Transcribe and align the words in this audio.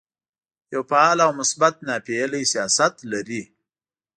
یو 0.73 0.81
فعال 0.89 1.17
او 1.25 1.31
مثبت 1.39 1.75
ناپېیلی 1.87 2.43
سیاست 2.53 2.95
لري. 3.11 3.43